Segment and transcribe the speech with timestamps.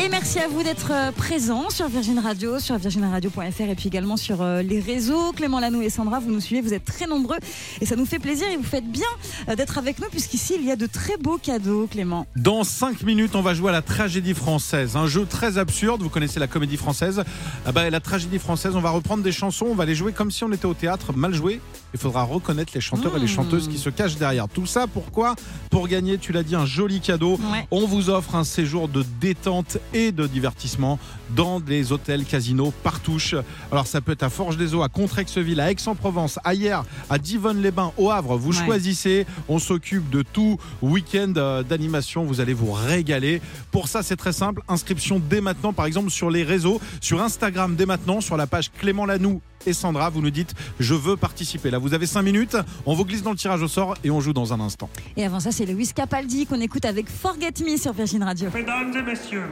[0.00, 4.16] Et merci à vous d'être euh, présents sur Virgin Radio, sur virginradio.fr et puis également
[4.16, 5.32] sur euh, les réseaux.
[5.32, 7.38] Clément Lanou et Sandra, vous nous suivez, vous êtes très nombreux
[7.80, 9.08] et ça nous fait plaisir et vous faites bien
[9.48, 12.28] euh, d'être avec nous puisqu'ici il y a de très beaux cadeaux, Clément.
[12.36, 14.94] Dans 5 minutes, on va jouer à la tragédie française.
[14.94, 16.00] Un jeu très absurde.
[16.00, 17.24] Vous connaissez la comédie française.
[17.66, 20.30] Ah bah, la tragédie française, on va reprendre des chansons, on va les jouer comme
[20.30, 21.12] si on était au théâtre.
[21.12, 21.60] Mal joué.
[21.92, 23.28] Il faudra reconnaître les chanteurs et les Mmh.
[23.28, 24.46] chanteuses qui se cachent derrière.
[24.48, 25.34] Tout ça, pourquoi?
[25.70, 27.32] Pour gagner, tu l'as dit, un joli cadeau.
[27.52, 27.66] Ouais.
[27.70, 30.98] On vous offre un séjour de détente et de divertissement
[31.36, 33.34] dans des hôtels, casinos, partouche.
[33.72, 38.10] Alors ça peut être à Forges-des-Eaux, à Contrexeville, à Aix-en-Provence, à Hier, à Divonne-les-Bains, au
[38.10, 38.36] Havre.
[38.36, 38.64] Vous Ouais.
[38.66, 39.26] choisissez.
[39.48, 40.58] On s'occupe de tout.
[40.82, 43.40] Week-end euh, d'animation, vous allez vous régaler.
[43.70, 44.62] Pour ça, c'est très simple.
[44.68, 48.70] Inscription dès maintenant, par exemple sur les réseaux, sur Instagram dès maintenant, sur la page
[48.72, 50.08] Clément Lanoux et Sandra.
[50.10, 51.70] Vous nous dites je veux participer.
[51.70, 52.56] Là, vous avez 5 minutes.
[52.86, 54.88] On vous glisse dans le tirage au sort et on joue dans un instant.
[55.16, 58.48] Et avant ça, c'est Lewis Capaldi qu'on écoute avec Forget Me sur Virgin Radio.
[58.54, 59.44] Mesdames et messieurs,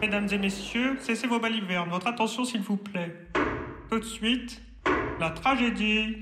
[0.00, 1.90] mesdames et messieurs, cessez vos balivernes.
[1.90, 3.14] Votre attention, s'il vous plaît.
[3.90, 4.60] Tout de suite,
[5.18, 6.16] la tragédie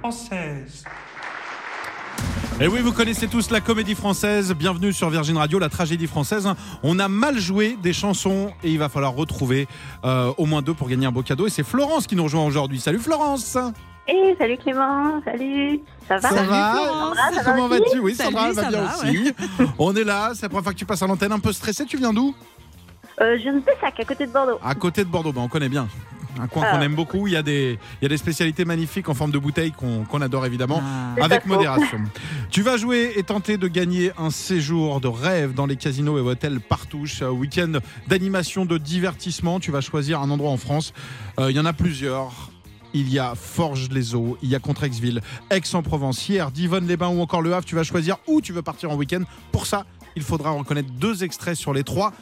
[0.00, 0.84] française.
[2.60, 4.54] Et oui, vous connaissez tous la comédie française.
[4.54, 6.48] Bienvenue sur Virgin Radio, la tragédie française.
[6.82, 9.66] On a mal joué des chansons et il va falloir retrouver
[10.04, 11.46] euh, au moins deux pour gagner un beau cadeau.
[11.46, 12.78] Et c'est Florence qui nous rejoint aujourd'hui.
[12.78, 13.56] Salut Florence
[14.06, 16.28] Et salut Clément, salut, ça va?
[16.28, 17.12] Ça va?
[17.34, 17.98] Ça va Comment vas-tu?
[17.98, 19.32] Oui, Salut, Sandra va ça bien va, aussi.
[19.78, 21.84] On est là, c'est la première fois que tu passes à l'antenne un peu stressé.
[21.86, 22.34] Tu viens d'où?
[23.22, 24.58] Euh, Je viens de Pessac, à côté de Bordeaux.
[24.62, 25.88] À côté de Bordeaux, ben, on connaît bien.
[26.40, 26.84] Un coin qu'on Ah.
[26.84, 27.26] aime beaucoup.
[27.26, 30.04] Il y, a des, il y a des spécialités magnifiques en forme de bouteille qu'on
[30.04, 30.80] qu'on adore évidemment.
[30.82, 31.12] Ah.
[31.16, 31.54] C'est Avec pas faux.
[31.56, 31.98] modération.
[32.50, 36.22] tu vas jouer et tenter de gagner un séjour de rêve dans les casinos et
[36.22, 37.20] hôtels Partouche.
[37.20, 37.72] Un Week-end
[38.08, 39.60] d'animation, de divertissement.
[39.60, 40.94] Tu vas choisir un endroit en France.
[41.38, 42.32] Euh, Il y en a plusieurs.
[42.94, 47.64] Il y a Forges-les-Eaux, il y a Contrexeville, Aix-en-Provence, hier, Divonne-les-Bains ou encore Le Havre.
[47.64, 49.22] Tu vas choisir où tu veux partir en week-end.
[49.50, 52.12] Pour ça, il faudra reconnaître deux extraits sur les trois.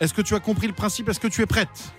[0.00, 1.08] Est-ce que tu as compris le principe?
[1.08, 1.92] Est-ce que tu es prête?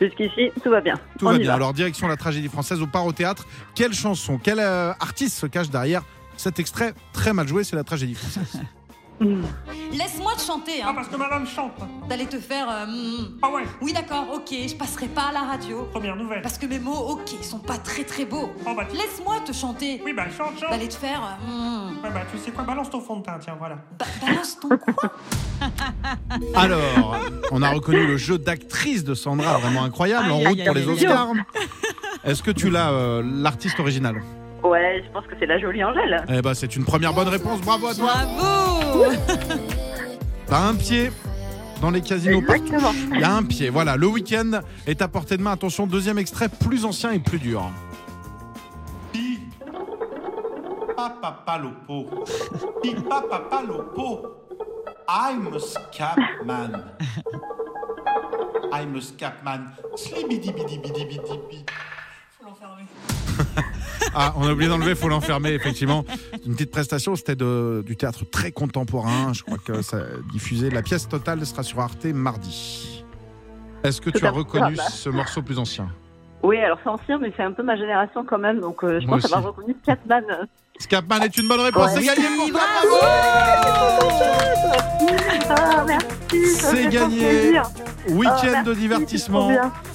[0.00, 0.94] Jusqu'ici, tout va bien.
[1.18, 1.52] Tout On va bien.
[1.52, 3.46] Alors, direction la tragédie française, on part au théâtre.
[3.74, 6.02] Quelle chanson, quel euh, artiste se cache derrière
[6.36, 7.64] cet extrait très mal joué?
[7.64, 8.60] C'est la tragédie française.
[9.20, 9.42] Mm.
[9.92, 10.94] Laisse-moi te chanter, Ah, hein.
[10.94, 11.72] parce que madame chante.
[12.08, 12.68] d'aller te faire.
[12.70, 13.38] euh, mm.
[13.42, 15.88] Ah ouais, Oui, d'accord, ok, je passerai pas à la radio.
[15.90, 16.40] première nouvelle.
[16.42, 18.50] Parce que mes mots, ok, sont pas très très beaux.
[18.66, 20.00] Oh bah, tu- Laisse-moi te chanter.
[20.04, 20.70] Oui, bah chante, chante.
[20.70, 21.20] D'aller te faire.
[21.48, 22.04] euh, mm.
[22.04, 23.76] Ouais, bah, tu sais quoi, balance ton fond de teint, tiens, voilà.
[23.98, 25.12] Ba- balance ton quoi?
[26.54, 27.16] Alors,
[27.50, 30.84] on a reconnu le jeu d'actrice de Sandra, vraiment incroyable, en route aïe, pour aïe,
[30.86, 30.88] les.
[30.92, 31.32] Oscars.
[32.24, 34.22] Est-ce que tu l'as, euh, l'artiste original?
[34.64, 36.24] Ouais, je pense que c'est la jolie Angèle.
[36.28, 37.60] Eh ben, c'est une première bonne réponse.
[37.60, 38.12] Bravo à toi.
[38.24, 39.04] Bravo
[40.46, 41.10] T'as un pied
[41.80, 42.40] dans les casinos.
[42.40, 42.92] Exactement.
[43.12, 43.68] Il y a un pied.
[43.70, 45.52] Voilà, le week-end est à portée de main.
[45.52, 47.70] Attention, deuxième extrait, plus ancien et plus dur.
[49.12, 49.40] Pi.
[50.96, 52.24] Papa palopo.
[52.82, 53.48] Pi papa.
[55.10, 56.84] I'm a scapman.
[58.72, 59.70] I'm a scapman.
[59.96, 61.64] Slibidi bidi bidi bidi bidi.
[64.14, 66.04] Ah, on a oublié d'enlever, faut l'enfermer, effectivement.
[66.46, 69.32] Une petite prestation, c'était du théâtre très contemporain.
[69.32, 70.70] Je crois que ça a diffusé.
[70.70, 73.04] La pièce totale sera sur Arte mardi.
[73.84, 74.82] Est-ce que tu as reconnu bah.
[74.84, 75.88] ce morceau plus ancien?
[76.42, 79.06] Oui, alors c'est ancien, mais c'est un peu ma génération quand même, donc euh, je
[79.06, 80.24] Moi pense avoir reconnu Scatman.
[80.78, 84.08] Scapman est une bonne réponse, c'est gagné pour toi, bravo
[86.28, 87.18] ça C'est gagné.
[87.18, 87.62] plaisir.
[88.10, 89.50] Week-end Oh, de c'est divertissement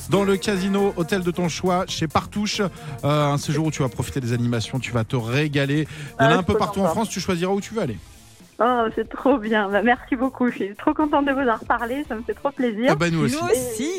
[0.10, 2.60] dans le casino, hôtel de ton choix, chez Partouche.
[2.60, 2.68] Euh,
[3.04, 5.88] un séjour où tu vas profiter des animations, tu vas te régaler.
[6.20, 6.90] Il y en a Ah, un peu partout en.
[6.90, 7.98] France, tu choisiras où tu veux aller.
[8.60, 9.68] Oh, c'est trop bien.
[9.70, 10.48] Bah, merci beaucoup.
[10.50, 12.06] Je suis trop contente de vous en reparler.
[12.08, 12.90] Ça me fait trop plaisir.
[12.92, 13.36] Ah bah nous aussi.
[13.36, 13.92] Nous aussi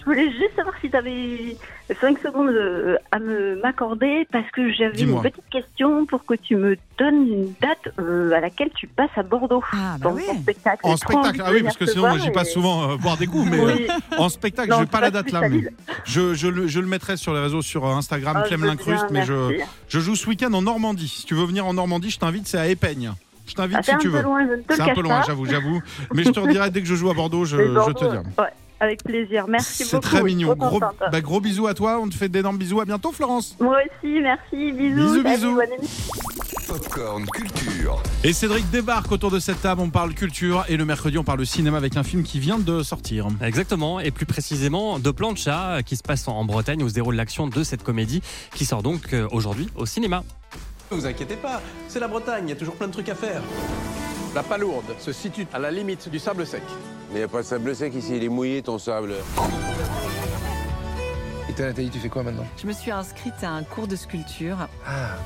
[0.00, 1.56] Je voulais juste savoir si tu avais
[2.00, 6.56] 5 secondes euh, à me m'accorder parce que j'avais une petite question pour que tu
[6.56, 9.62] me donnes une date euh, à laquelle tu passes à Bordeaux.
[9.72, 10.22] Ah, bah dans oui.
[10.26, 10.80] ton spectacle.
[10.84, 13.50] En spectacle, ah oui, parce que sinon j'y et- passe souvent euh, boire des coups,
[13.50, 15.42] mais euh, en spectacle, je n'ai pas la date là.
[15.48, 15.64] mais
[16.04, 19.24] je, je le, je le mettrai sur les réseaux, sur Instagram, Ah, Clem Lincruste, mais
[19.26, 21.08] je, joue ce week-end en Normandie.
[21.08, 23.12] Si tu veux venir en Normandie, je t'invite, c'est à Épeigne.
[23.46, 24.64] Je t'invite Ah, si c'est un tu peu veux.
[24.70, 25.82] C'est un peu loin, j'avoue, j'avoue.
[26.14, 27.56] Mais je te redirai dès que je joue à Bordeaux, je,
[27.92, 28.18] te dirai.
[28.38, 28.44] Ouais,
[28.80, 29.44] avec plaisir.
[29.48, 30.08] Merci C'est beaucoup.
[30.08, 30.54] très je suis mignon.
[30.56, 32.00] Gros, bah, gros bisous à toi.
[32.00, 32.80] On te fait d'énormes bisous.
[32.80, 33.56] À bientôt, Florence.
[33.60, 34.72] Moi aussi, merci.
[34.72, 35.22] Bisous.
[35.22, 35.60] Bisous, bisous.
[36.66, 38.02] Popcorn Culture.
[38.24, 39.80] Et Cédric débarque autour de cette table.
[39.80, 40.64] On parle culture.
[40.68, 43.26] Et le mercredi, on parle cinéma avec un film qui vient de sortir.
[43.42, 47.46] Exactement, et plus précisément de Plancha, qui se passe en Bretagne, où se déroule l'action
[47.46, 48.22] de cette comédie,
[48.54, 50.22] qui sort donc euh, aujourd'hui au cinéma.
[50.90, 53.14] Ne vous inquiétez pas, c'est la Bretagne, il y a toujours plein de trucs à
[53.14, 53.42] faire.
[54.34, 56.62] La Palourde se situe à la limite du sable sec.
[57.08, 59.14] Mais il n'y a pas de sable sec ici, il est mouillé ton sable.
[61.48, 62.46] Et toi, Nathalie, tu fais quoi maintenant?
[62.56, 64.68] Je me suis inscrite à un cours de sculpture.
[64.86, 65.16] Ah,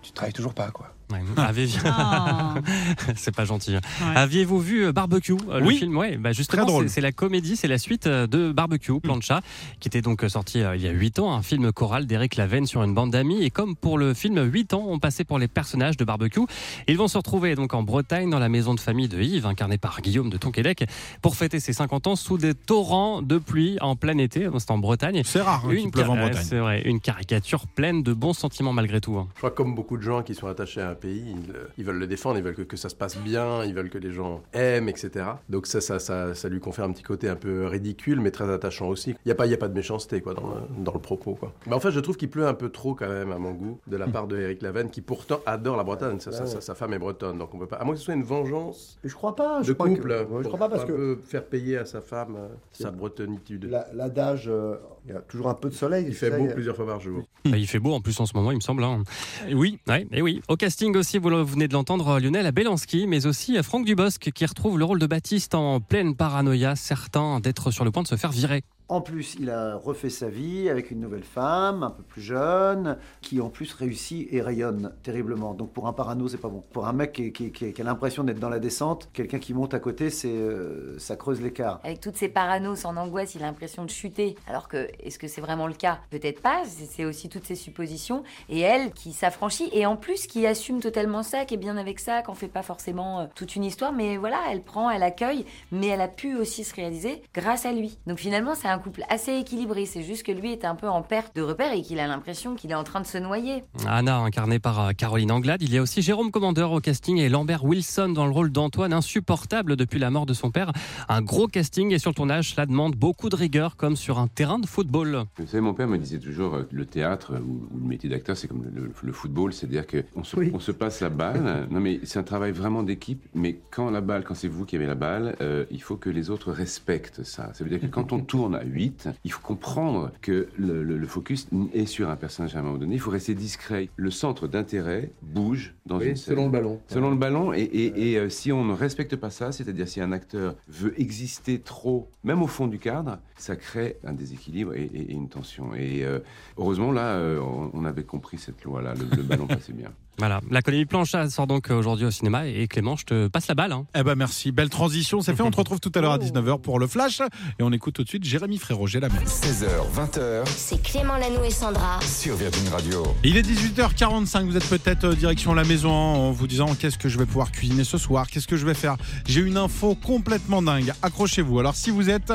[0.00, 0.94] tu travailles toujours pas, quoi.
[1.12, 1.20] Ouais.
[1.36, 2.54] Avez- Ah.
[3.16, 3.76] c'est pas gentil.
[3.76, 3.80] hein.
[4.02, 4.16] Ouais.
[4.16, 5.76] Aviez-vous vu euh, Barbecue euh, le Oui.
[5.76, 5.96] film?
[5.96, 6.88] Ouais, bah justement, Très drôle.
[6.88, 9.42] c'est c'est la comédie, c'est la suite euh, de Barbecue, Plan de chat,
[9.80, 12.66] qui était donc sorti euh, il y a 8 ans, un film choral d'Éric Lavenne
[12.66, 13.42] sur une bande d'amis.
[13.42, 16.40] Et comme pour le film, 8 ans ont passé pour les personnages de Barbecue.
[16.88, 19.76] Ils vont se retrouver donc en Bretagne, dans la maison de famille de Yves, incarné
[19.76, 20.84] par Guillaume de Tonquédec,
[21.20, 24.48] pour fêter ses 50 ans sous des torrents de pluie en plein été.
[24.58, 25.22] C'est en Bretagne.
[25.24, 26.44] C'est rare hein, qu'il pleuve en Bretagne.
[26.44, 29.16] c'est vrai, une caricature pleine de bons sentiments malgré tout.
[29.18, 29.26] hein.
[29.34, 31.64] Je crois que comme beaucoup de gens qui sont attachés à un pays, ils, euh,
[31.78, 33.98] ils veulent le défendre, ils veulent que, que ça se passe bien, ils veulent que
[33.98, 35.26] les gens aiment, etc.
[35.48, 38.50] Donc ça, ça, ça, ça lui confère un petit côté un peu ridicule, mais très
[38.52, 39.10] attachant aussi.
[39.10, 40.98] Il n'y a, pas- il y a pas de méchanceté quoi, dans, le, dans le
[41.00, 41.34] propos.
[41.34, 41.52] Quoi.
[41.66, 43.78] Mais en fait, je trouve qu'il pleut un peu trop quand même, à mon goût,
[43.86, 46.20] de la part de Eric Lavenne, qui pourtant adore la Bretagne.
[46.20, 47.76] Sa, sa- sa- sa femme est bretonne, donc on peut pas...
[47.76, 49.60] À moins que ce soit une vengeance Je crois pas.
[49.60, 51.44] de Je crois que- couple, ouais, je pour crois pas parce un que peu faire
[51.44, 53.64] payer à sa femme euh, sa bretonitude.
[53.70, 54.76] la- l'adage, euh,
[55.06, 56.04] il y a toujours un peu de soleil.
[56.08, 57.22] Il fait beau plusieurs fois par jour.
[57.44, 58.82] Bah, il fait beau en plus en ce moment, il me semble.
[58.84, 59.02] hein.
[59.48, 60.40] Et oui, Ouais, et oui.
[60.48, 64.78] Au casting aussi, vous venez de l'entendre, Lionel Abelanski, mais aussi Franck Dubosc qui retrouve
[64.78, 68.30] le rôle de Baptiste en pleine paranoïa, certain d'être sur le point de se faire
[68.30, 68.62] virer.
[68.88, 72.98] En plus, il a refait sa vie avec une nouvelle femme, un peu plus jeune,
[73.22, 75.54] qui en plus réussit et rayonne terriblement.
[75.54, 76.62] Donc pour un parano, c'est pas bon.
[76.70, 80.10] Pour un mec qui, a l'impression d'être dans la descente, quelqu'un qui monte à côté,
[80.10, 81.80] c'est euh, ça creuse l'écart.
[81.82, 84.36] Avec toutes ces paranos, son angoisse, il a l'impression de chuter.
[84.46, 86.00] Alors que, est-ce que c'est vraiment le cas?
[86.10, 88.22] Peut-être pas, c'est aussi toutes ces suppositions.
[88.50, 92.00] Et elle qui s'affranchit, et en plus qui assume totalement ça, qui est bien avec
[92.00, 95.46] ça, qu'on fait pas forcément euh, toute une histoire, mais voilà, elle prend, elle accueille,
[95.72, 97.96] mais elle a pu aussi se réaliser grâce à lui.
[98.06, 99.86] Donc finalement, c'est un couple assez équilibré.
[99.86, 102.54] C'est juste que lui est un peu en perte de repère et qu'il a l'impression
[102.56, 103.62] qu'il est en train de se noyer.
[103.86, 105.62] Anna, incarnée par euh, Caroline Anglade.
[105.62, 108.92] Il y a aussi Jérôme Commandeur au casting et Lambert Wilson dans le rôle d'Antoine,
[108.92, 110.72] insupportable depuis la mort de son père.
[111.08, 114.26] Un gros casting et sur le tournage, cela demande beaucoup de rigueur comme sur un
[114.26, 115.24] terrain de football.
[115.38, 118.48] Vous savez, mon père me disait toujours, euh, le théâtre ou, le métier d'acteur, c'est
[118.48, 120.50] comme le, le- le football, c'est-à-dire qu'on se, Oui.
[120.52, 121.68] on se passe la balle.
[121.70, 123.22] Non, mais c'est un travail vraiment d'équipe.
[123.34, 126.10] Mais quand la balle, quand c'est vous qui avez la balle, euh, il faut que
[126.10, 127.50] les autres respectent ça.
[127.54, 131.06] Ça veut dire que quand on tourne 8, il faut comprendre que le, le- le
[131.06, 132.94] focus est sur un personnage à un moment donné.
[132.94, 133.88] Il faut rester discret.
[133.96, 136.34] Le centre d'intérêt bouge dans Oui, une scène.
[136.34, 136.80] selon le ballon.
[136.88, 140.00] Selon le ballon, et, et- et, euh, si on ne respecte pas ça, c'est-à-dire si
[140.00, 144.84] un acteur veut exister trop, même au fond du cadre, ça crée un déséquilibre et,
[144.94, 145.74] et- et une tension.
[145.74, 146.18] Et euh,
[146.56, 149.90] heureusement, là, euh, on, on avait compris cette loi-là, le, le ballon passait bien.
[150.18, 153.54] Voilà, la comédie Planchat sort donc aujourd'hui au cinéma et Clément, je te passe la
[153.56, 153.72] balle.
[153.72, 153.84] hein.
[153.96, 155.42] eh ben merci, belle transition, c'est fait.
[155.42, 157.20] On te retrouve tout à l'heure à 19h pour le flash
[157.58, 159.16] et on écoute tout de suite Jérémy Frérot, j'ai la main.
[159.26, 161.98] 16h, 20h C'est Clément Lanou et Sandra.
[162.00, 163.02] sur Virgin Radio.
[163.24, 167.08] Il est 18h45, vous êtes peut-être euh, direction la maison en vous disant qu'est-ce que
[167.08, 168.96] je vais pouvoir cuisiner ce soir, qu'est-ce que je vais faire?
[169.26, 171.58] J'ai une info complètement dingue, accrochez-vous.
[171.58, 172.32] Alors si vous êtes,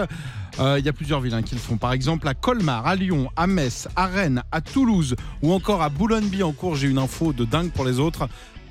[0.59, 2.95] euh, il y a plusieurs villes hein, qui le font, par exemple à Colmar, à
[2.95, 7.45] Lyon, à Metz, à Rennes, à Toulouse ou encore à Boulogne-Billancourt, j'ai une info de
[7.45, 8.27] dingue pour les autres.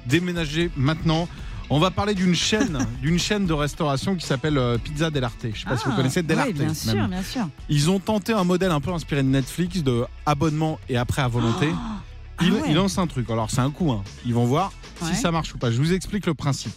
[0.07, 1.29] Déménagez maintenant.
[1.71, 5.47] On va parler d'une chaîne, d'une chaîne de restauration qui s'appelle euh, Pizza Dell'Arte.
[5.53, 6.49] Je sais pas si vous Ah, connaissez Dell'Arte.
[6.49, 6.75] oui, bien même.
[6.75, 7.47] sûr, bien sûr.
[7.69, 11.29] Ils ont tenté un modèle un peu inspiré de Netflix de abonnement et après à
[11.29, 11.69] volonté.
[12.41, 12.63] Ah Ils, ouais.
[12.69, 13.29] ils lancent un truc.
[13.31, 13.91] Alors c'est un coup.
[13.91, 14.05] hein.
[14.25, 14.73] Ils vont voir
[15.03, 15.09] Ouais.
[15.09, 15.73] si ça marche ou pas.
[15.73, 16.73] Je vous explique le principe.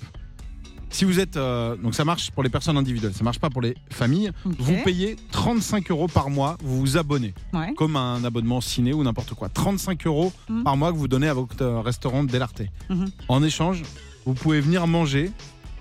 [0.91, 3.61] Si vous êtes euh, donc ça marche pour les personnes individuelles, ça marche pas pour
[3.61, 4.31] les familles.
[4.45, 4.53] Ok.
[4.59, 7.73] Vous payez 35 euros par mois, vous vous abonnez Ouais.
[7.75, 9.47] comme un abonnement ciné ou n'importe quoi.
[9.49, 10.63] 35 euros Mhm.
[10.63, 12.61] par mois que vous donnez à votre euh, restaurant Dell'Arte.
[12.89, 13.09] Mhm.
[13.29, 13.83] En échange,
[14.25, 15.31] vous pouvez venir manger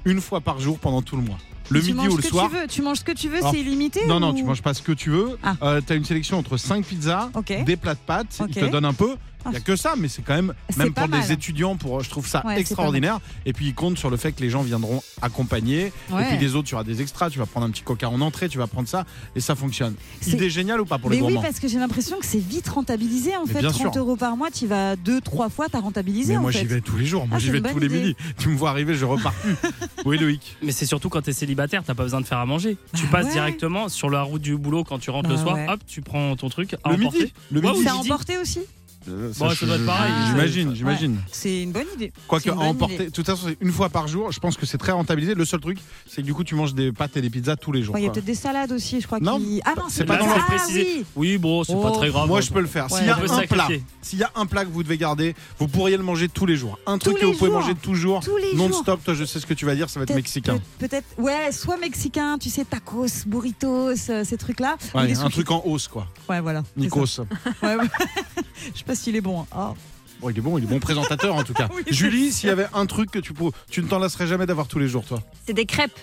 [0.04, 1.38] une fois par jour pendant tout le mois.
[1.70, 2.49] Le tu midi manges ou ce le que soir.
[2.50, 2.66] Tu, veux.
[2.68, 4.75] tu manges ce que tu veux, Alors, c'est illimité Non, non, ou- tu manges pas
[4.75, 5.38] ce que tu veux.
[5.42, 5.54] Ah.
[5.62, 7.52] Euh, tu as une sélection entre 5 pizzas, Ok.
[7.64, 8.38] des plats de pâtes.
[8.40, 8.49] Ok.
[8.50, 9.16] Ils te donnent un peu.
[9.47, 11.20] Il n'y a que ça, mais c'est quand même, même pour mal.
[11.20, 13.20] des étudiants, pour, je trouve ça Ouais, extraordinaire.
[13.47, 15.92] Et puis ils comptent sur le fait que les gens viendront accompagner.
[16.11, 16.25] Ouais.
[16.25, 18.20] Et puis les autres, tu auras des extras, tu vas prendre un petit coca en
[18.20, 19.04] entrée, tu vas prendre ça,
[19.35, 19.94] et ça fonctionne.
[20.20, 22.26] C'est- Idée géniale ou pas pour Mais les oui, gourmands parce que j'ai l'impression que
[22.26, 23.61] c'est vite rentabilisé en Mais fait.
[23.61, 24.02] bien 30 sûr.
[24.02, 26.80] euros par mois, tu vas deux, trois fois, t'as rentabilisé Mais en moi j'y vais
[26.80, 28.16] tous les jours, moi Ah, j'y vais tous les midis.
[28.38, 29.54] Tu me vois arriver, je repars plus.
[30.04, 30.56] oui Loïc.
[30.62, 32.76] Mais c'est surtout quand t'es célibataire, t'as pas besoin de faire à manger.
[32.94, 33.32] tu Bah passes ouais.
[33.32, 36.37] directement sur la route du boulot quand tu rentres le Bah soir, hop, tu prends
[36.37, 37.18] ton truc à Le emporter.
[37.20, 37.32] midi.
[37.50, 37.80] Le midi.
[37.82, 38.61] C'est à emporter aussi
[39.09, 40.12] Euh, Bon, ça doit être pareil.
[40.28, 40.75] J'imagine, Ouais.
[40.75, 41.16] j'imagine.
[41.33, 42.12] C'est une bonne idée.
[42.28, 43.04] Quoique C'est une à bonne emporter, idée.
[43.07, 44.30] de toute façon, c'est une fois par jour.
[44.33, 45.35] Je pense que c'est très rentabilisé.
[45.35, 47.73] Le seul truc, c'est que du coup, tu manges des pâtes et des pizzas tous
[47.73, 47.95] les jours.
[47.95, 48.14] Ouais, Il y a quoi.
[48.14, 49.21] peut-être des salades aussi, je crois.
[49.21, 49.40] Non.
[49.64, 50.87] Ah non, c'est pas dans leur- Ah précisé.
[50.99, 51.04] oui.
[51.16, 51.97] Oui, bon, c'est pas Oh.
[51.97, 52.28] très grave.
[52.28, 52.90] Moi, je peux le faire.
[52.92, 53.83] Ouais, S'il y a on peut un plat, sacrifier.
[54.02, 56.57] s'il y a un plat que vous devez garder, vous pourriez le manger tous les
[56.57, 56.78] jours.
[56.87, 57.61] Un truc Tous que les vous pouvez jours.
[57.61, 58.69] manger toujours, Tous les jours.
[58.69, 59.02] non-stop.
[59.04, 60.59] Toi, je sais ce que tu vas dire, ça va être Peut-être- mexicain.
[60.78, 64.76] peut- Peut-être, ouais, soit mexicain, tu sais, tacos, burritos, euh, ces trucs-là.
[64.95, 65.33] ou Ouais, des un sushis.
[65.33, 66.07] truc en hausse, quoi.
[66.28, 66.62] Ouais, voilà.
[66.76, 67.07] c'est Nikos.
[67.07, 67.23] ça.
[67.62, 67.85] Ouais, ouais.
[68.75, 69.40] Je sais pas s'il est bon.
[69.40, 69.47] hein.
[69.52, 69.75] Ah.
[70.21, 71.69] Bon, il est bon, il est bon présentateur en tout cas.
[71.75, 74.45] Oui, Julie, s'il y avait un truc que tu peux, tu ne t'en lasserais jamais
[74.47, 75.23] d'avoir tous les jours, toi?
[75.47, 75.99] C'est des crêpes,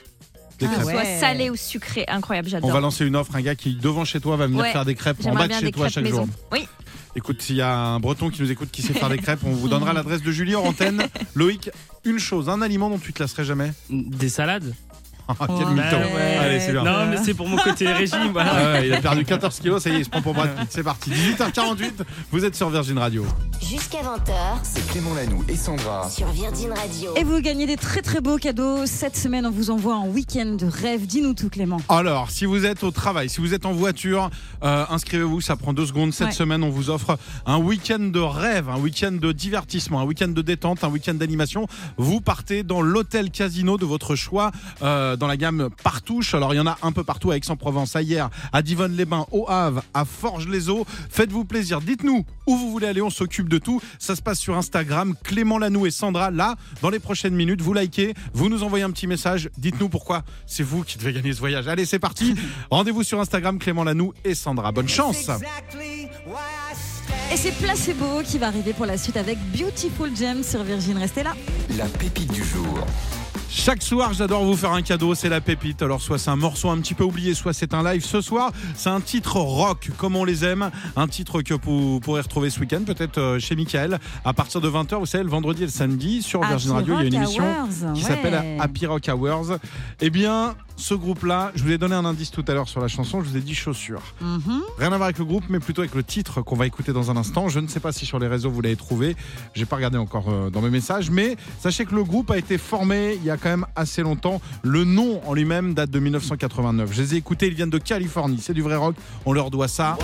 [0.59, 0.85] Des Ah crêpes.
[0.87, 0.93] ouais.
[0.93, 2.05] soit salées ou sucrées.
[2.07, 2.71] Incroyable, On j'adore.
[2.71, 4.95] va lancer une offre, un gars qui devant chez toi va venir Ouais, faire des
[4.95, 6.25] crêpes en bas de chez toi chaque maison.
[6.25, 6.33] jour.
[6.51, 6.67] Oui,
[7.15, 9.51] Écoute, s'il y a un breton qui nous écoute qui sait faire des crêpes, on
[9.51, 11.07] vous donnera l'adresse de Julie en antenne.
[11.35, 11.71] Loïc,
[12.05, 13.71] une chose, un aliment dont tu te lasserais jamais?
[13.89, 14.73] Des salades
[15.27, 15.73] Quel Ouais.
[15.73, 15.97] mytho.
[15.97, 16.37] Ouais.
[16.39, 16.83] Allez, c'est bien.
[16.83, 18.29] Non, mais c'est pour mon côté régime.
[18.31, 18.51] Voilà.
[18.55, 20.55] Ah ouais, il a perdu 14 kilos, ça y est, il se prend pour Brad
[20.55, 20.67] Pitt.
[20.69, 21.11] C'est parti.
[21.11, 21.91] 18h48,
[22.31, 23.25] vous êtes sur Virgin Radio.
[23.61, 24.31] Jusqu'à 20h
[24.63, 26.09] C'est Clément Lanoux et Sandra.
[26.09, 27.13] sur Virgin Radio.
[27.17, 28.85] Et vous gagnez des très très beaux cadeaux.
[28.85, 31.05] Cette semaine, on vous envoie un week-end de rêve.
[31.05, 31.81] Dis-nous tout, Clément.
[31.89, 34.29] Alors, si vous êtes au travail, si vous êtes en voiture,
[34.63, 36.13] euh, inscrivez-vous, ça prend deux secondes.
[36.13, 36.33] Cette Ouais.
[36.33, 40.41] semaine, on vous offre un week-end de rêve, un week-end de divertissement, un week-end de
[40.41, 41.67] détente, un week-end d'animation.
[41.97, 46.33] Vous partez dans l'hôtel casino de votre choix, euh, dans la gamme Partouche.
[46.33, 49.49] Alors, il y en a un peu partout à Aix-en-Provence, à Hier, à Divonne-les-Bains, au
[49.49, 50.85] Havre, à Forges-les-Eaux.
[51.09, 51.81] Faites-vous plaisir.
[51.81, 53.81] Dites-nous où vous voulez aller, on s'occupe de tout.
[53.99, 56.31] Ça se passe sur Instagram, Clément Lanoux et Sandra.
[56.31, 59.49] Là, dans les prochaines minutes, vous likez, vous nous envoyez un petit message.
[59.57, 61.67] Dites-nous pourquoi c'est vous qui devez gagner ce voyage.
[61.67, 62.35] Allez, c'est parti.
[62.71, 64.71] Rendez-vous sur Instagram, Clément Lanoux et Sandra.
[64.71, 65.29] Bonne chance.
[67.31, 70.97] Et c'est Placebo qui va arriver pour la suite avec Beautiful Gem sur Virgin.
[70.97, 71.33] Restez là.
[71.77, 72.85] La pépite du jour.
[73.49, 75.81] Chaque soir, j'adore vous faire un cadeau, c'est la pépite.
[75.81, 78.03] Alors, soit c'est un morceau un petit peu oublié, soit c'est un live.
[78.03, 80.69] Ce soir, c'est un titre rock, comme on les aime.
[80.95, 84.69] Un titre que vous pourrez retrouver ce week-end, peut-être euh, chez Michael, à partir de
[84.69, 84.99] 20h.
[84.99, 87.13] Vous savez, le vendredi et le samedi, sur Happy Virgin Radio, il y a une
[87.13, 88.07] émission Hours, qui ouais.
[88.09, 89.57] s'appelle Happy Rock Hours.
[90.01, 92.87] Eh bien, ce groupe-là, je vous ai donné un indice tout à l'heure sur la
[92.87, 94.01] chanson, je vous ai dit chaussures.
[94.21, 94.61] Mhm.
[94.77, 97.11] Rien à voir avec le groupe, mais plutôt avec le titre qu'on va écouter dans
[97.11, 97.49] un instant.
[97.49, 99.15] Je ne sais pas si sur les réseaux vous l'avez trouvé.
[99.55, 102.57] J'ai pas regardé encore euh, dans mes messages, mais sachez que le groupe a été
[102.57, 104.39] formé il y a quand même assez longtemps.
[104.61, 106.91] Le nom en lui-même date de 1989.
[106.93, 108.39] Je les ai écoutés, ils viennent de Californie.
[108.41, 108.95] C'est du vrai rock.
[109.25, 109.97] On leur doit ça.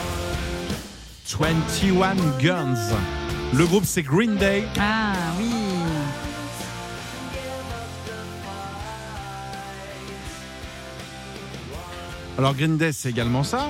[1.40, 2.76] 21 Guns.
[3.54, 4.64] Le groupe c'est Green Day.
[4.80, 5.63] Ah oui.
[12.38, 13.70] Alors Green Day c'est également ça.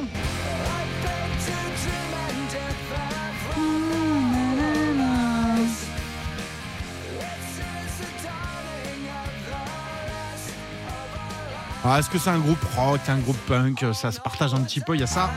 [11.84, 13.86] Alors, Est-ce que c'est un groupe rock, un groupe punk?
[13.94, 15.30] Ça se partage un petit peu, il y a ça.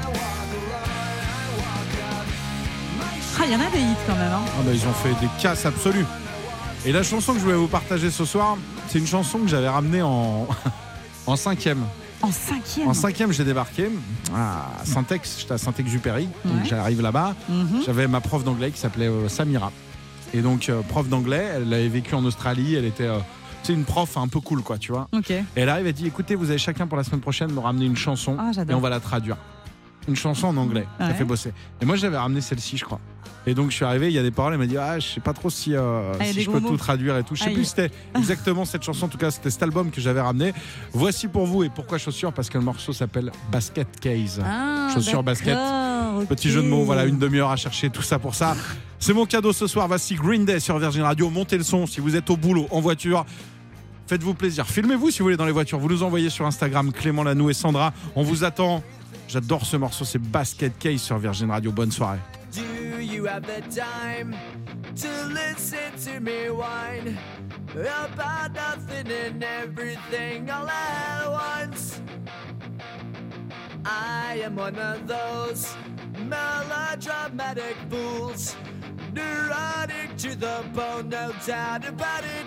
[3.39, 4.33] Ah, il y en a des hits quand même.
[4.33, 4.41] hein.
[4.47, 6.07] Ah bah, ils ont fait des casses absolues.
[6.85, 8.57] Et la chanson que je voulais vous partager ce soir,
[8.89, 10.47] c'est une chanson que j'avais ramenée en,
[11.27, 11.85] en cinquième.
[12.23, 12.89] En cinquième.
[12.89, 13.89] En cinquième, j'ai débarqué
[14.35, 17.35] à Saint-Ex, j'étais à Saint-Exupéry, donc j'arrive là-bas.
[17.49, 17.83] Mhm.
[17.85, 19.71] J'avais ma prof d'anglais qui s'appelait euh, Samira.
[20.35, 23.05] Et donc, euh, prof d'anglais, elle avait vécu en Australie, elle était.
[23.07, 23.19] euh,
[23.63, 25.09] tu sais, une prof un peu cool, quoi, tu vois.
[25.31, 27.87] Et elle arrive, elle dit écoutez, vous avez chacun pour la semaine prochaine me ramener
[27.87, 29.37] une chanson Ah, et on va la traduire.
[30.09, 31.15] Une chanson en anglais, ça Ouais.
[31.15, 31.53] fait bosser.
[31.81, 33.01] Et moi, j'avais ramené celle-ci, je crois.
[33.49, 35.07] Et donc, je suis arrivé, il y a des paroles, elle m'a dit ah, je
[35.07, 36.71] sais pas trop si, euh, Ah, si je peux mots.
[36.71, 37.35] tout traduire et tout.
[37.37, 37.55] Je sais Aïe.
[37.55, 40.53] plus si c'était exactement cette chanson, en tout cas, c'était cet album que j'avais ramené.
[40.93, 44.41] Voici pour vous et pourquoi chaussures Parce que le morceau s'appelle Basket Case.
[44.45, 45.57] Ah, Chaussures basket.
[46.29, 48.57] Petit jeu de mots, voilà, une demi-heure à chercher tout ça pour ça.
[48.99, 49.87] C'est mon cadeau ce soir.
[49.87, 51.29] Voici Green Day sur Virgin Radio.
[51.31, 53.27] Montez le son si vous êtes au boulot, en voiture.
[54.09, 54.67] Faites-vous plaisir.
[54.67, 55.79] Filmez-vous si vous voulez dans les voitures.
[55.79, 57.93] Vous nous envoyez sur Instagram Clément Lanou et Sandra.
[58.15, 58.83] On vous attend.
[59.29, 60.05] J'adore ce morceau.
[60.05, 61.73] C'est Basket Case sur Virgin Radio.
[61.73, 62.19] Bonne soirée.
[62.53, 64.35] Do you have the time
[64.97, 67.19] to listen to me whine
[67.75, 72.01] about nothing and everything all at once?
[73.85, 75.77] I am one of those
[76.25, 78.57] melodramatic fools,
[79.13, 82.47] neurotic to the bone, no doubt about it.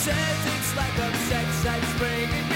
[0.00, 2.49] Says it's like a sex that's bringing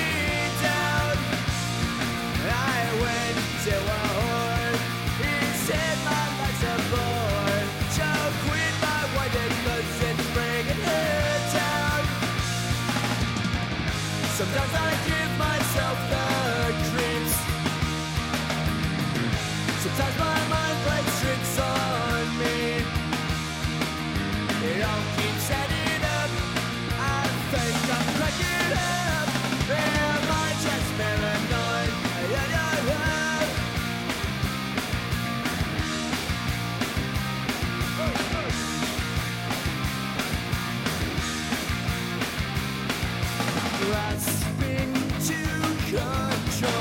[46.44, 46.72] control.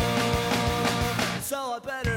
[1.42, 2.13] So I better.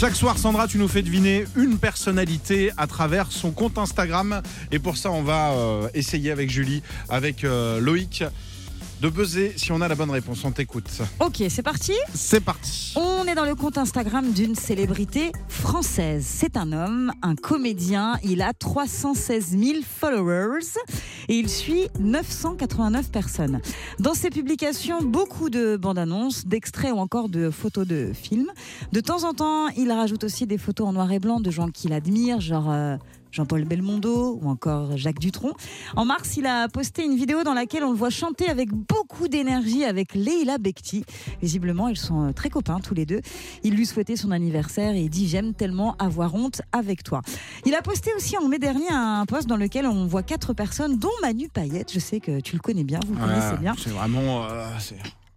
[0.00, 4.40] Chaque soir, Sandra, tu nous fais deviner une personnalité à travers son compte Instagram.
[4.72, 8.24] Et pour ça, on va euh, essayer avec Julie, avec euh, Loïc,
[9.00, 10.44] de buzzer si on a la bonne réponse.
[10.44, 10.88] On t'écoute.
[11.20, 12.92] Ok, c'est parti C'est parti.
[12.96, 16.24] On est dans le compte Instagram d'une célébrité française.
[16.28, 18.18] C'est un homme, un comédien.
[18.22, 20.66] Il a 316 000 followers
[21.28, 23.60] et il suit 989 personnes.
[23.98, 28.50] Dans ses publications, beaucoup de bandes annonces, d'extraits ou encore de photos de films.
[28.92, 31.68] De temps en temps, il rajoute aussi des photos en noir et blanc de gens
[31.70, 32.70] qu'il admire, genre.
[32.70, 32.96] euh,
[33.32, 35.52] Jean-Paul Belmondo ou encore Jacques Dutronc.
[35.96, 39.28] En mars, il a posté une vidéo dans laquelle on le voit chanter avec beaucoup
[39.28, 41.04] d'énergie avec Leila Bekti.
[41.40, 43.20] Visiblement, ils sont euh, très copains tous les deux.
[43.62, 47.22] Il lui souhaitait son anniversaire et il dit J'aime tellement avoir honte avec toi.
[47.64, 50.98] Il a posté aussi en mai dernier un post dans lequel on voit quatre personnes,
[50.98, 51.92] dont Manu Payette.
[51.92, 53.74] Je sais que tu le connais bien, vous le connaissez bien.
[53.78, 54.66] C'est vraiment euh,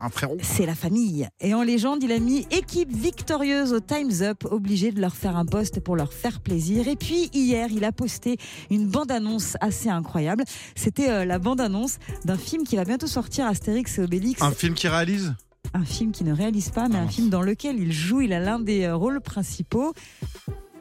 [0.03, 0.37] un frérot.
[0.41, 1.27] C'est la famille.
[1.39, 5.37] Et en légende, il a mis équipe victorieuse au Time's Up, obligé de leur faire
[5.37, 6.87] un post pour leur faire plaisir.
[6.87, 8.37] Et puis hier, il a posté
[8.69, 10.43] une bande-annonce assez incroyable.
[10.75, 14.41] C'était euh, la bande-annonce d'un film qui va bientôt sortir, Astérix et Obélix.
[14.41, 15.33] Un film qui réalise?
[15.73, 18.21] Un film qui ne réalise pas, mais un film dans lequel il joue.
[18.21, 19.93] Il a l'un des euh, rôles principaux.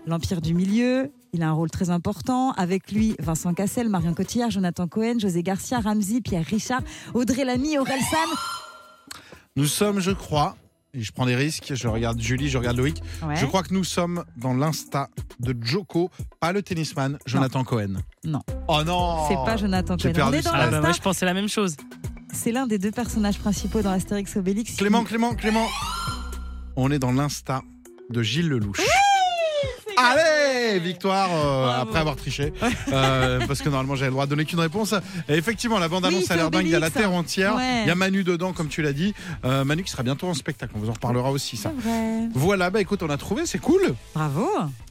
[0.07, 1.13] L'Empire du Milieu.
[1.33, 2.51] Il a un rôle très important.
[2.53, 6.83] Avec lui, Vincent Cassel, Marion Cotillard, Jonathan Cohen, José Garcia, Ramsey, Pierre Richard,
[7.15, 8.62] Audrey Lamy, Aurel San.
[9.57, 10.57] Nous sommes, je crois,
[10.95, 13.37] et je prends des risques, je regarde Julie, je regarde Loïc, Ouais.
[13.37, 15.09] je crois que nous sommes dans l'Insta
[15.41, 16.11] de Joko,
[16.41, 17.97] pas le tennisman, Jonathan Cohen.
[18.25, 18.41] Non.
[18.69, 20.13] Oh non C'est pas Jonathan Cohen.
[20.29, 20.51] On est dans.
[20.55, 21.77] Ah bah, moi, je pensais la même chose.
[22.33, 24.75] C'est l'un des deux personnages principaux dans Astérix et Obélix.
[24.77, 25.67] Clément, Clément, Clément.
[26.77, 27.61] On est dans l'Insta
[28.09, 28.81] de Gilles Lelouch.
[29.99, 30.42] Allez,
[30.79, 32.53] victoire euh, après avoir triché.
[32.93, 34.95] Euh, parce que normalement j'avais le droit de donner qu'une réponse.
[35.29, 36.67] Et effectivement, la bande-annonce a l'air dingue.
[36.67, 37.57] Il y a la terre entière.
[37.57, 37.83] Ouais.
[37.85, 39.15] Il y a Manu dedans, comme tu l'as dit.
[39.45, 40.73] Euh, Manu qui sera bientôt en spectacle.
[40.77, 41.73] On vous en reparlera aussi, ça.
[42.35, 43.95] Voilà, bah écoute, on a trouvé, c'est cool.
[44.15, 44.49] Bravo.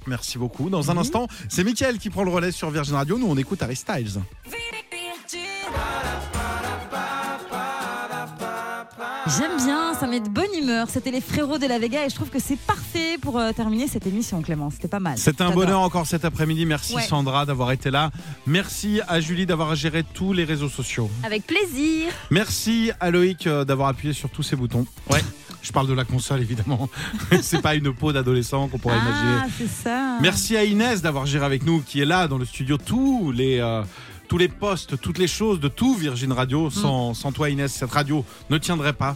[0.07, 0.69] Merci beaucoup.
[0.69, 3.17] Dans un instant, c'est Mickaël qui prend le relais sur Virgin Radio.
[3.17, 4.19] Nous, on écoute Harry Styles.
[9.37, 10.89] J'aime bien, ça met de bonne humeur.
[10.89, 13.87] C'était les frérots de la Vega et je trouve que c'est parfait pour euh, terminer
[13.87, 14.71] cette émission, Clément.
[14.71, 15.15] C'était pas mal.
[15.15, 16.65] C'était un bonheur encore cet après-midi.
[16.65, 17.03] Merci Ouais.
[17.03, 18.09] Sandra d'avoir été là.
[18.47, 21.07] Merci à Julie d'avoir géré tous les réseaux sociaux.
[21.23, 22.11] Avec plaisir.
[22.31, 24.87] Merci à Loïc euh, d'avoir appuyé sur tous ces boutons.
[25.11, 25.21] Ouais.
[25.61, 26.89] Je parle de la console évidemment.
[27.43, 29.53] c'est pas une peau d'adolescent qu'on pourrait Ah, imaginer.
[29.55, 30.17] c'est ça.
[30.19, 33.59] Merci à Inès d'avoir géré avec nous, qui est là dans le studio tous les
[33.59, 33.83] euh,
[34.27, 36.67] tous les postes, toutes les choses de tout Virgin Radio.
[36.67, 36.71] Mm.
[36.71, 39.15] Sans, sans toi Inès, cette radio ne tiendrait pas.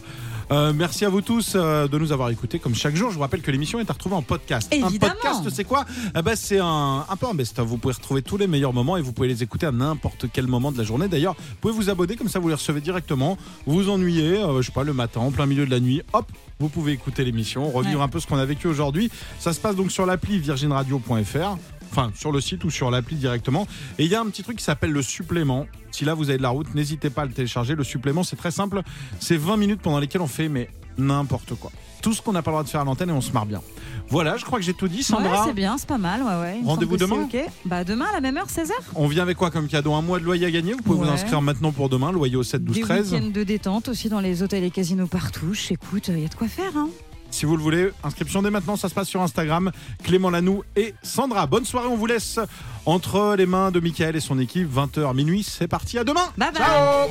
[0.52, 3.10] Euh, merci à vous tous euh, de nous avoir écoutés comme chaque jour.
[3.10, 4.72] Je vous rappelle que l'émission est à retrouver en podcast.
[4.72, 5.12] Évidemment.
[5.12, 5.84] Un podcast, c'est quoi?
[6.16, 7.66] Eh ben, C'est un, un peu un best-of.
[7.66, 10.46] Vous pouvez retrouver tous les meilleurs moments et vous pouvez les écouter à n'importe quel
[10.46, 11.08] moment de la journée.
[11.08, 13.36] D'ailleurs, vous pouvez vous abonner, comme ça vous les recevez directement.
[13.66, 16.02] Vous vous ennuyez, euh, je sais pas, le matin, en plein milieu de la nuit,
[16.12, 16.30] hop,
[16.60, 18.04] vous pouvez écouter l'émission, revivre Ouais.
[18.04, 19.10] un peu ce qu'on a vécu aujourd'hui.
[19.40, 21.56] Ça se passe donc sur l'appli virginradio.fr
[21.90, 23.66] enfin sur le site ou sur l'appli directement.
[23.98, 25.66] Et il y a un petit truc qui s'appelle le supplément.
[25.90, 27.74] Si là vous avez de la route, n'hésitez pas à le télécharger.
[27.74, 28.82] Le supplément, c'est très simple.
[29.20, 30.68] C'est 20 minutes pendant lesquelles on fait mais
[30.98, 31.70] n'importe quoi.
[32.02, 33.46] Tout ce qu'on n'a pas le droit de faire à l'antenne et on se marre
[33.46, 33.60] bien.
[34.08, 34.98] Voilà, je crois que j'ai tout dit.
[34.98, 36.22] Ouais, Sandra, c'est bien, c'est pas mal.
[36.22, 36.60] Ouais, ouais.
[36.64, 37.28] Rendez-vous demain.
[37.64, 38.70] Bah, demain à la même heure, 16h.
[38.94, 39.94] on vient avec quoi comme cadeau?
[39.94, 40.72] Un mois de loyer à gagner?
[40.72, 43.12] Vous pouvez vous inscrire maintenant pour demain, loyer au 7, 12, Des 13.
[43.12, 45.52] week-ends de détente aussi dans les hôtels et casinos partout.
[45.70, 46.76] Écoute, il y a de quoi faire.
[46.76, 46.88] Hein.
[47.30, 49.70] Si vous le voulez, inscription dès maintenant, ça se passe sur Instagram.
[50.02, 51.46] Clément Lanoux et Sandra.
[51.46, 52.38] Bonne soirée, on vous laisse
[52.84, 54.72] entre les mains de Michael et son équipe.
[54.72, 56.62] 20h minuit, c'est parti, à demain Bye bye.
[56.62, 57.08] Ciao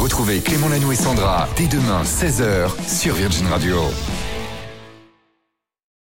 [0.00, 3.76] Retrouvez Clément Lanoux et Sandra dès demain 16h sur Virgin Radio.